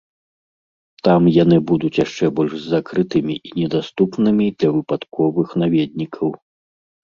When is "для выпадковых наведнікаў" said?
4.59-6.27